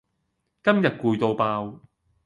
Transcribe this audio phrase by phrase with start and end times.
[0.63, 1.79] 今日攰到爆